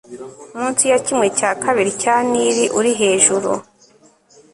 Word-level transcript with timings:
munsi 0.57 0.83
ya 0.91 0.99
kimwe 1.05 1.27
cya 1.37 1.51
kabiri 1.63 1.91
cya 2.01 2.15
nili 2.31 2.65
urihejuru 2.77 3.51